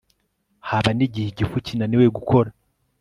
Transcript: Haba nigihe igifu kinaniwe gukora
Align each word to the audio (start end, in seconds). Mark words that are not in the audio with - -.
Haba 0.69 0.89
nigihe 0.97 1.27
igifu 1.29 1.55
kinaniwe 1.65 2.05
gukora 2.17 2.49